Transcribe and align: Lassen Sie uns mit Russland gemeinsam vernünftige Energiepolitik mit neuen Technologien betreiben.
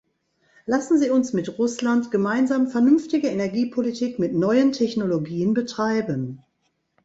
Lassen 0.65 0.97
Sie 0.97 1.11
uns 1.11 1.31
mit 1.31 1.59
Russland 1.59 2.09
gemeinsam 2.09 2.67
vernünftige 2.69 3.27
Energiepolitik 3.27 4.17
mit 4.17 4.33
neuen 4.33 4.71
Technologien 4.71 5.53
betreiben. 5.53 6.41